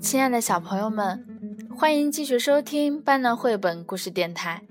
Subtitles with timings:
[0.00, 1.24] 亲爱的小朋友们，
[1.74, 4.62] 欢迎继续收听班纳绘本故事电台。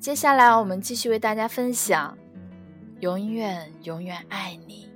[0.00, 2.18] 接下来，我们继续为大家分享
[3.00, 4.88] 《永远永远爱你》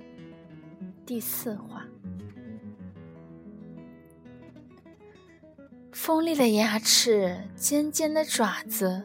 [1.07, 1.85] 第四话。
[5.93, 9.05] 锋利的牙齿，尖尖的爪子，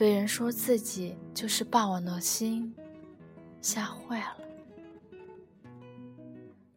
[0.00, 2.74] 被人说自己就是霸王的心，
[3.60, 4.36] 吓坏了。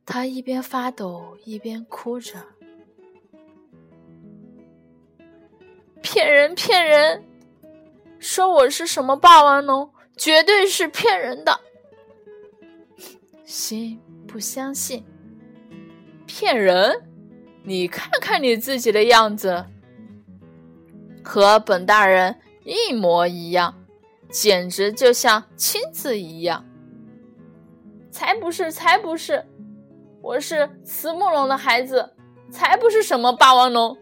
[0.05, 2.33] 他一边发抖一边哭着
[6.03, 7.23] ：“骗人，骗人！
[8.19, 11.57] 说我是什么霸王龙，绝对是骗人的。”
[13.47, 15.01] 心不相信，
[16.27, 17.01] 骗人！
[17.63, 19.65] 你看看你自己的样子，
[21.23, 23.75] 和本大人一模一样，
[24.29, 26.65] 简直就像亲自一样。
[28.09, 29.45] 才不是，才不是！
[30.21, 32.13] 我是慈母龙的孩子，
[32.49, 33.97] 才不是什么霸王龙！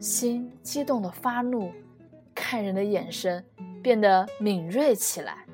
[0.00, 1.72] 心激动的发怒，
[2.34, 3.44] 看人的眼神
[3.82, 5.46] 变得敏锐起来。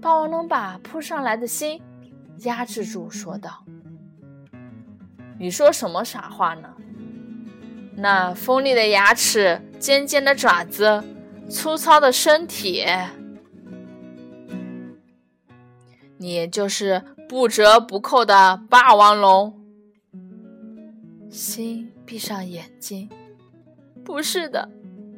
[0.00, 1.82] 霸王龙把扑上来的心
[2.44, 3.64] 压制住，说道
[5.38, 6.74] ：“你说什么傻话呢？
[7.96, 11.02] 那锋利的牙齿，尖尖的爪子，
[11.48, 12.84] 粗糙的身体，
[16.16, 19.62] 你就是……”不折不扣的霸王龙，
[21.30, 23.06] 心闭上眼睛。
[24.02, 24.70] 不是的，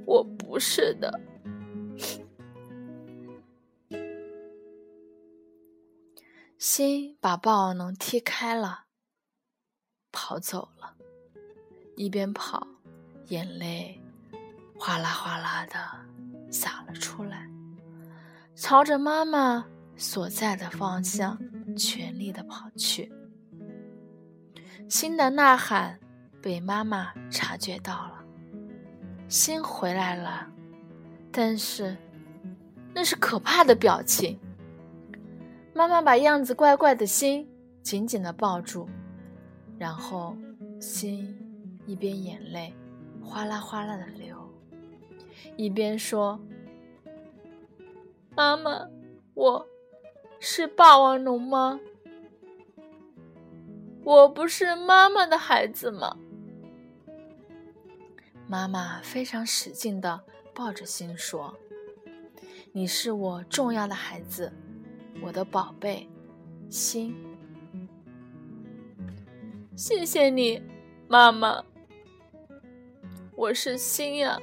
[0.06, 1.20] 我不是的。
[6.58, 8.86] 心把霸王龙踢开了，
[10.10, 10.96] 跑走了。
[11.94, 12.66] 一边跑，
[13.28, 14.02] 眼泪
[14.76, 15.76] 哗啦哗啦的
[16.50, 17.48] 洒了出来，
[18.54, 19.64] 朝着妈妈
[19.96, 21.38] 所在的方向。
[21.76, 23.12] 全力的跑去，
[24.88, 25.96] 心的呐喊
[26.42, 28.24] 被妈妈察觉到了，
[29.28, 30.48] 心回来了，
[31.30, 31.96] 但是
[32.92, 34.36] 那是可怕的表情。
[35.72, 37.48] 妈妈把样子怪怪的心
[37.82, 38.88] 紧紧的抱住，
[39.78, 40.36] 然后
[40.80, 41.38] 心
[41.86, 42.74] 一边眼泪
[43.22, 44.36] 哗啦哗啦的流，
[45.56, 46.40] 一边说
[48.36, 48.88] ：“妈妈，
[49.34, 49.66] 我。”
[50.42, 51.78] 是霸王龙吗？
[54.02, 56.16] 我不是妈妈的孩子吗？
[58.48, 60.18] 妈妈非常使劲的
[60.54, 61.54] 抱着心说
[62.72, 64.50] ：“你是我重要的孩子，
[65.20, 66.08] 我的宝贝
[66.70, 67.14] 心。
[69.76, 70.62] 谢谢你，
[71.06, 71.62] 妈妈。
[73.36, 74.40] 我是心呀。”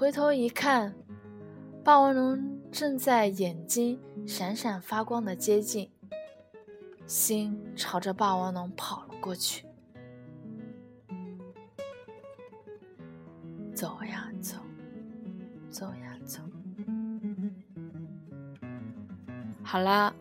[0.00, 0.94] 回头一看，
[1.84, 2.58] 霸王龙。
[2.72, 5.90] 正在眼睛闪闪发光的接近，
[7.06, 9.66] 心朝着霸王龙跑了过去。
[13.74, 14.56] 走呀走，
[15.68, 16.40] 走呀走。
[19.62, 20.14] 好啦，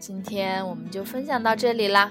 [0.00, 2.10] 今天我们就分享到这里啦。